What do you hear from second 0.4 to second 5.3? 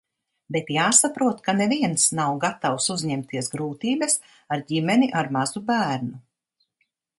Bet jāsaprot, ka neviens nav gatavs uzņemties grūtības ar ģimeni